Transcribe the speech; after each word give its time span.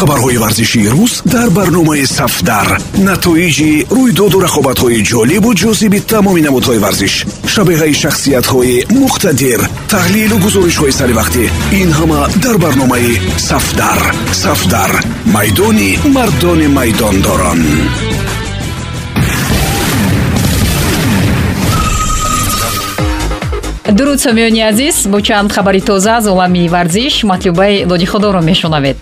хабарҳои 0.00 0.38
варзишии 0.44 0.88
рӯз 0.94 1.12
дар 1.34 1.48
барномаи 1.58 2.04
сафдар. 2.18 2.68
Натоиҷи 3.08 3.72
рӯйдоду 3.96 4.38
рақобатҳои 4.46 5.04
ҷолибу 5.10 5.50
ҷозиби 5.62 6.00
тамоми 6.12 6.42
намудҳои 6.48 6.82
варзиш 6.84 7.14
шабеҳаи 7.52 7.94
шахсиятҳои 8.02 8.76
муқтадир 9.02 9.60
таҳлилу 9.92 10.36
гузоришҳои 10.44 10.96
саривақтӣ 11.00 11.44
ин 11.80 11.90
ҳама 11.98 12.20
дар 12.44 12.56
барномаи 12.64 13.12
сафдар. 13.48 14.00
Сафдар 14.44 14.90
майдони 15.34 15.90
мардони 16.16 16.68
майдондорон. 16.78 17.60
Дуруд 23.98 24.18
сомиёни 24.26 24.62
азиз 24.70 24.96
бо 25.12 25.18
чанд 25.26 25.52
хабари 25.52 25.80
тоза 25.88 26.12
аз 26.18 26.26
олами 26.32 26.68
варзиш 26.74 27.14
матлубаи 27.30 27.84
додихудоро 27.90 28.40
мешунавед 28.40 28.98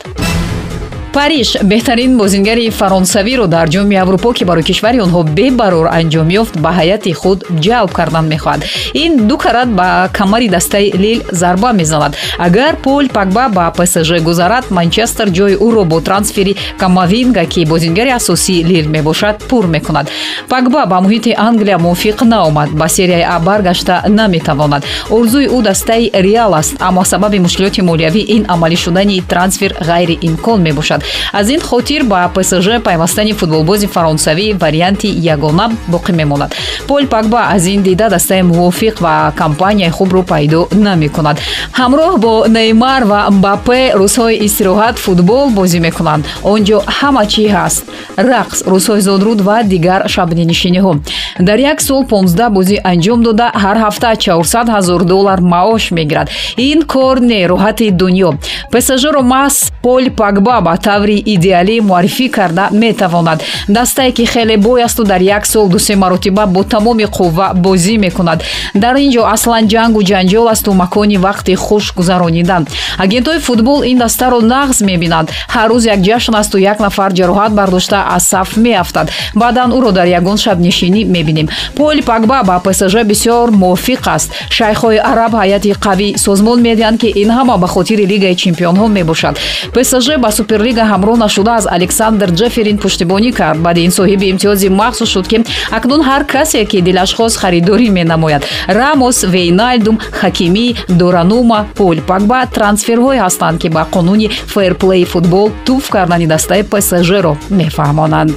париж 1.19 1.57
беҳтарин 1.63 2.13
бозингари 2.17 2.71
фаронсавиро 2.71 3.47
дар 3.47 3.67
ҷоми 3.75 3.97
аврупо 4.03 4.31
ки 4.33 4.45
барои 4.45 4.63
кишвари 4.71 4.99
онҳо 5.07 5.21
бебарор 5.39 5.87
анҷом 5.99 6.29
ёфт 6.41 6.55
ба 6.65 6.71
ҳайати 6.79 7.13
худ 7.21 7.39
ҷалб 7.65 7.91
кардан 7.99 8.27
мехоҳад. 8.33 8.61
Ин 9.05 9.13
ду 9.29 9.37
карат 9.45 9.69
ба 9.79 9.87
камари 10.19 10.49
дастаи 10.49 10.93
лил 11.03 11.21
зарба 11.41 11.71
мезанад. 11.81 12.13
Агар 12.47 12.75
пол 12.85 13.05
пагба 13.17 13.45
ба 13.57 13.65
псж 13.77 14.11
гузарад 14.29 14.65
манчестер 14.79 15.29
ҷои 15.39 15.55
ӯро 15.67 15.83
бо 15.91 15.99
трансфери 16.09 16.57
камавинга 16.81 17.45
ки 17.53 17.61
бозингари 17.73 18.11
асосии 18.19 18.63
лил 18.71 18.87
мебошад 18.95 19.37
пур 19.49 19.65
мекунад. 19.75 20.07
Пагба 20.49 20.87
ба 20.87 20.97
муҳити 21.05 21.35
англия 21.49 21.79
мувофиқ 21.79 22.19
наомад. 22.33 22.69
Ба 22.81 22.87
серияи 22.89 23.27
а 23.35 23.39
баргашта 23.41 23.95
наметавонад. 24.19 24.83
Орзуи 25.11 25.47
ӯ 25.57 25.63
дастаи 25.63 26.11
реал 26.15 26.55
аст 26.55 26.73
аммо 26.79 27.03
сабаби 27.05 27.39
мушкилоти 27.47 27.81
молиявӣ 27.89 28.23
ин 28.37 28.43
амалӣ 28.55 28.77
шудани 28.85 29.17
трансфер 29.33 29.73
ғайриимкон 29.89 30.61
мебошад 30.67 31.01
аз 31.33 31.51
ин 31.51 31.61
хотир 31.61 32.05
ба 32.05 32.31
псж 32.35 32.83
пайвастани 32.85 33.33
футболбози 33.33 33.87
фаронсавӣ 33.87 34.47
варианти 34.63 35.09
ягона 35.35 35.71
боқӣ 35.93 36.13
мемонад. 36.13 36.55
Пол 36.89 37.07
пагба 37.07 37.41
аз 37.55 37.67
ин 37.67 37.83
дида 37.83 38.09
дастаи 38.09 38.43
мувофиқ 38.43 39.01
ва 39.01 39.33
компанияи 39.37 39.91
хубро 39.91 40.23
пайдо 40.23 40.69
намекунад. 40.73 41.37
Ҳамроҳ 41.79 42.19
бо 42.19 42.45
неймар 42.49 43.05
ва 43.05 43.21
мбапе 43.31 43.93
рӯзҳои 44.01 44.41
истироҳат 44.47 44.97
футбол 44.99 45.51
бозӣ 45.51 45.81
мекунанд. 45.81 46.25
Он 46.45 46.61
ҷо 46.65 46.79
ҳама 46.99 47.25
чӣ 47.33 47.45
ҳаст? 47.57 47.83
Рақс 48.31 48.59
рӯзҳои 48.73 49.01
зодруд 49.01 49.41
ва 49.41 49.63
дигар 49.63 50.01
шабнишиниҳо 50.15 50.93
дар 51.39 51.59
як 51.59 51.81
сол 51.81 52.03
15 52.05 52.51
бозӣ 52.57 52.77
анҷом 52.85 53.23
дода 53.23 53.47
ҳар 53.55 53.77
ҳафта 53.85 54.17
400 54.17 54.69
ҳазор 54.75 55.05
доллар 55.05 55.41
маош 55.41 55.91
мегирад. 55.91 56.29
Ин 56.57 56.83
кор 56.83 57.17
не 57.21 57.41
роҳати 57.53 57.91
дунё. 58.01 58.31
Псжро 58.73 59.23
маҳз 59.35 59.57
пол 59.83 60.05
пагба 60.21 60.61
ба 60.61 60.75
таври 60.99 61.23
идеалӣ 61.35 61.77
муаррифӣ 61.89 62.27
карда 62.37 62.65
метавонад. 62.73 63.39
Дастае 63.69 64.11
ки 64.13 64.25
хеле 64.27 64.57
бой 64.57 64.83
асту 64.83 65.05
дар 65.05 65.21
як 65.21 65.47
сол 65.47 65.69
дусе 65.69 65.95
маротиба 65.97 66.47
бо 66.47 66.65
тамоми 66.65 67.05
қувва 67.05 67.55
бозӣ 67.55 67.99
мекунад. 67.99 68.43
Дар 68.75 68.97
ин 68.97 69.11
ҷо 69.15 69.23
аслан 69.35 69.69
ҷангу 69.69 70.01
ҷанҷол 70.03 70.47
асту 70.55 70.73
макони 70.73 71.17
вақти 71.17 71.55
хуш 71.55 71.95
гузаронидан. 71.95 72.67
Агентҳои 72.99 73.39
футбол 73.39 73.81
ин 73.91 73.99
дастаро 73.99 74.41
нағз 74.41 74.79
мебинанд 74.89 75.29
ҳар 75.55 75.69
рӯз 75.71 75.85
як 75.95 76.01
ҷашн 76.09 76.35
асту 76.41 76.59
як 76.59 76.81
нафар 76.81 77.11
ҷароҳат 77.19 77.53
бардошта 77.59 77.99
аз 78.17 78.25
саф 78.33 78.57
меафтад. 78.57 79.07
Баъдан 79.35 79.71
ӯро 79.79 79.91
дар 79.93 80.07
ягон 80.19 80.37
шабнишинӣ 80.45 81.05
мебинем. 81.15 81.49
Поли 81.77 82.03
пагба 82.03 82.43
ба 82.49 82.57
псж 82.65 82.95
бисёр 83.11 83.47
мувофиқ 83.63 84.03
аст. 84.17 84.29
Шайхҳои 84.57 84.99
араб 85.11 85.33
ҳайати 85.43 85.71
қавӣ 85.85 86.09
созмон 86.25 86.59
медиҳанд 86.67 86.99
ки 87.03 87.09
ин 87.23 87.31
ҳама 87.37 87.55
ба 87.63 87.69
хотири 87.75 88.05
лигаи 88.13 88.35
чемпионҳо 88.43 88.87
мебошад. 88.97 89.35
Псж 89.75 90.09
ба 90.25 90.31
суперлига 90.39 90.78
ҳамроҳ 90.93 91.17
нашуда 91.25 91.53
аз 91.59 91.67
александр 91.67 92.29
ҷеферин 92.41 92.79
пуштибонӣ 92.83 93.33
кард. 93.33 93.59
Баъди 93.67 93.81
ин 93.87 93.93
соҳиби 93.99 94.27
имтиёзи 94.33 94.69
махсус 94.69 95.09
шуд 95.15 95.27
ки 95.31 95.45
акнун 95.71 96.03
ҳар 96.09 96.23
касе 96.35 96.65
ки 96.71 96.79
дилаш 96.87 97.11
хост 97.17 97.37
харидорӣ 97.43 97.89
менамояд. 97.99 98.43
Рамос 98.69 99.19
вейналдум 99.35 99.97
хакимӣ 100.21 100.67
доранума 101.01 101.61
пол 101.79 101.97
пагба 102.11 102.41
трансферҳое 102.57 103.19
ҳастанд 103.25 103.57
ки 103.63 103.69
ба 103.69 103.83
қонуни 103.95 104.29
фейрплей 104.55 105.05
футбол 105.05 105.51
туф 105.67 105.85
кардани 105.95 106.27
дастаи 106.27 106.63
псжро 106.63 107.33
мефаҳмонанд 107.51 108.37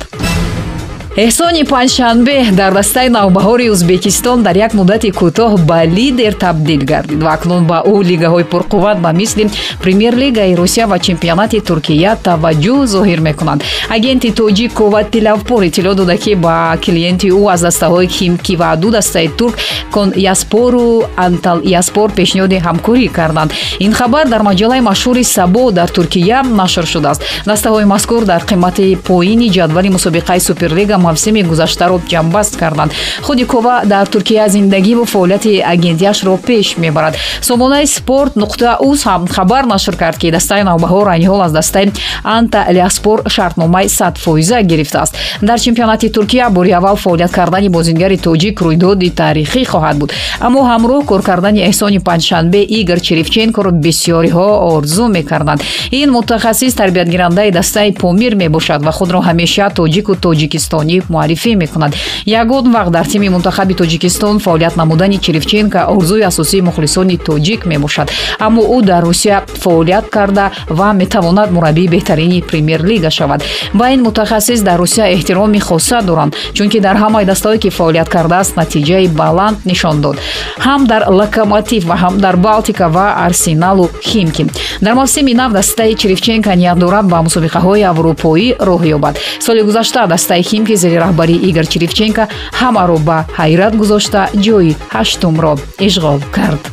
эҳсони 1.26 1.64
панҷшанбе 1.74 2.38
дар 2.60 2.72
дастаи 2.80 3.10
навбаҳори 3.18 3.66
ӯзбекистон 3.74 4.38
дар 4.48 4.56
як 4.66 4.72
муддати 4.80 5.10
кӯтоҳ 5.20 5.52
ба 5.70 5.80
лидер 5.98 6.34
табдил 6.44 6.82
гардид. 6.92 7.20
Ва 7.24 7.30
акнун 7.38 7.64
ба 7.72 7.78
ӯ 7.94 7.96
лигаҳои 8.10 8.46
пурқувват 8.52 8.98
ба 9.06 9.12
мисли 9.22 9.44
премер-лигаи 9.84 10.56
русия 10.62 10.86
ва 10.92 10.98
чемпионати 11.08 11.60
туркия 11.70 12.12
таваҷҷӯҳ 12.28 12.86
зоҳир 12.94 13.20
мекунанд. 13.28 13.64
Агенти 13.96 14.30
тоҷик 14.40 14.72
коват 14.80 15.12
тилавпур 15.14 15.62
иттилоъ 15.64 15.96
дода 16.00 16.18
ки 16.24 16.34
ба 16.36 16.56
клиенти 16.84 17.28
ӯ 17.40 17.42
аз 17.54 17.62
дастаҳои 17.68 18.08
химки 18.08 18.56
ва 18.62 18.76
ду 18.82 18.90
дастаи 18.98 19.28
турк 19.38 19.56
кон 19.92 20.08
яспору 20.16 21.04
антал 21.26 21.60
яспор 21.80 22.08
пешниҳоди 22.20 22.58
ҳамкорӣ 22.68 23.08
карданд. 23.18 23.52
Ин 23.86 23.92
хабар 24.00 24.26
дар 24.34 24.42
маҷалаи 24.50 24.82
машҳури 24.90 25.24
сабо 25.36 25.72
дар 25.72 25.90
туркия 25.98 26.42
нашр 26.62 26.86
шудааст. 26.94 27.22
Дастаҳои 27.52 27.86
мазкур 27.94 28.22
дар 28.32 28.42
қимати 28.50 28.96
поини 29.08 29.48
ҷадвали 29.58 29.90
мусобиқаи 29.98 30.40
суперлига 30.40 30.98
мавсими 31.12 31.42
гузаштаро 31.44 31.98
ҷамъбаст 32.12 32.54
карданд. 32.62 32.92
Худи 33.26 33.46
кова 33.46 33.76
дар 33.86 34.06
туркия 34.08 34.50
зиндагиву 34.50 35.06
фаъолияти 35.06 35.54
агентиашро 35.74 36.38
пеш 36.48 36.78
мебарад. 36.78 37.14
Сомонаи 37.42 37.86
спорт 37.88 38.34
нуқта 38.36 38.78
уз 38.80 39.00
ҳам 39.04 39.28
хабар 39.36 39.64
нашр 39.66 39.96
кард 40.02 40.18
ки 40.22 40.32
дастаи 40.32 40.64
навбаҳо 40.64 41.00
ранниҳол 41.10 41.42
аз 41.48 41.52
дастаи 41.52 41.92
анта 42.24 42.60
лиаспор 42.76 43.20
шартномаи 43.36 43.90
садфоиза 43.90 44.62
гирифтааст 44.62 45.14
дар 45.42 45.60
чемпионати 45.60 46.12
туркия 46.12 46.50
бори 46.50 46.72
аввал 46.72 46.96
фаъолият 46.96 47.32
кардани 47.32 47.70
бозингари 47.70 48.18
тоҷик 48.18 48.56
рӯйдоди 48.62 49.10
таърихӣ 49.20 49.64
хоҳад 49.72 49.98
буд. 50.02 50.14
Аммо 50.40 50.60
ҳамроҳ 50.72 51.06
кор 51.06 51.22
кардани 51.30 51.62
эҳсони 51.70 52.00
панҷшанбе 52.08 52.62
игор 52.80 53.00
черевченкоро 53.08 53.72
бисёриҳо 53.86 54.48
орзу 54.76 55.06
мекарданд. 55.18 55.62
Ин 55.92 56.10
мутахассис 56.16 56.74
тарбиятгирандаи 56.74 57.52
дастаи 57.52 57.92
помир 57.92 58.36
мебошад 58.36 58.82
ва 58.86 58.92
худро 58.98 59.20
ҳамеша 59.28 59.66
тоҷику 59.80 60.14
тоҷикистонӣ 60.26 60.91
ҷониб 60.92 61.04
муаррифӣ 61.10 61.56
мекунад. 61.56 61.96
Ягон 62.26 62.66
вақт 62.76 62.92
дар 62.92 63.06
тими 63.06 63.30
мунтахаби 63.30 63.74
тоҷикистон 63.74 64.40
фаъолият 64.40 64.76
намудани 64.76 65.18
черевченко 65.18 65.80
орзуи 65.96 66.22
асосии 66.22 66.62
мухлисони 66.62 67.18
тоҷик 67.18 67.66
мебошад. 67.66 68.12
Аммо 68.40 68.62
ӯ 68.62 68.82
дар 68.84 69.04
русия 69.04 69.44
фаъолият 69.64 70.10
карда 70.10 70.52
ва 70.70 70.94
метавонад 70.94 71.52
мураббии 71.52 71.88
беҳтарини 71.88 72.44
премер-лига 72.50 73.10
шавад. 73.10 73.44
Ба 73.74 73.90
ин 73.94 74.02
мутахассис 74.04 74.62
дар 74.62 74.78
русия 74.80 75.06
эҳтироми 75.16 75.60
хоса 75.60 76.02
доранд 76.02 76.36
чунки 76.54 76.80
дар 76.80 76.96
ҳамаи 77.04 77.26
дастаҳое 77.26 77.60
ки 77.64 77.70
фаъолият 77.70 78.10
кардааст 78.10 78.56
натиҷаи 78.58 79.08
баланд 79.08 79.58
нишон 79.66 80.02
дод. 80.02 80.18
Ҳам 80.66 80.82
дар 80.92 81.04
локомотив 81.10 81.84
ва 81.90 81.96
ҳам 82.04 82.16
дар 82.18 82.36
балтика 82.36 82.90
ва 82.90 83.08
арсеналу 83.26 83.90
химки 84.10 84.46
дар 84.82 84.94
мавсими 84.94 85.34
нав 85.34 85.52
дастаи 85.54 85.96
черевченко 85.96 86.52
ният 86.56 86.78
дорад 86.80 87.06
ба 87.06 87.18
мусобиқаҳои 87.28 87.84
аврупоӣ 87.92 88.48
роҳ 88.70 88.82
ёбад. 88.98 89.16
Соли 89.46 89.62
гузашта 89.62 90.08
дастаи 90.08 90.44
химки 90.44 90.76
зери 90.84 90.98
раҳбарии 91.06 91.44
игор 91.50 91.66
черевченко 91.72 92.24
ҳамаро 92.60 92.98
ба 93.08 93.18
ҳайрат 93.40 93.74
гузошта 93.82 94.22
ҷои 94.46 94.72
ҳаштумро 94.96 95.54
ишғол 95.88 96.20
кард. 96.36 96.64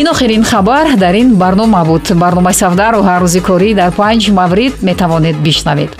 Ин 0.00 0.06
охирин 0.12 0.44
хабар 0.44 0.86
дар 0.96 1.14
ин 1.14 1.28
барнома 1.42 1.82
буд. 1.84 2.04
Барномаи 2.22 2.54
савдару 2.62 3.00
ҳар 3.08 3.20
рӯзи 3.24 3.40
корӣ 3.48 3.70
дар 3.80 3.90
панҷ 4.00 4.22
маврид 4.38 4.74
метавонед 4.88 5.36
бишнавед. 5.46 5.90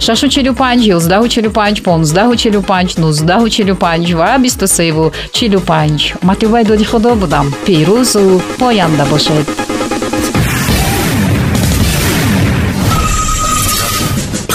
645 0.00 0.82
145 0.82 1.80
1545 1.86 2.98
1945 2.98 4.14
ва 4.14 4.38
2345 4.38 6.14
матлубаи 6.22 6.64
доди 6.64 6.84
худо 6.84 7.14
будам. 7.14 7.46
Пирӯзу 7.66 8.42
поянда 8.58 9.04
бошед 9.12 9.65